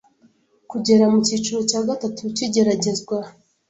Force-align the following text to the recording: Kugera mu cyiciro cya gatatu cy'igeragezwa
Kugera 0.71 1.03
mu 1.11 1.17
cyiciro 1.25 1.59
cya 1.69 1.81
gatatu 1.87 2.21
cy'igeragezwa 2.35 3.17